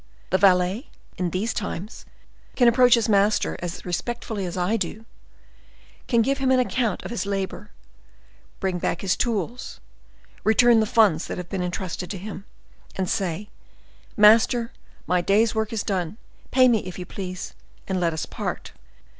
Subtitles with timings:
[0.31, 0.87] The valet,
[1.19, 2.07] in these times,
[2.55, 5.05] can approach his master as respectfully as I do,
[6.07, 7.69] can give him an account of his labor,
[8.59, 9.79] bring back his tools,
[10.43, 12.45] return the funds that have been intrusted to him,
[12.95, 13.49] and say
[14.17, 14.71] 'Master,
[15.05, 16.17] my day's work is done.
[16.49, 17.53] Pay me, if you please,
[17.87, 18.71] and let us part.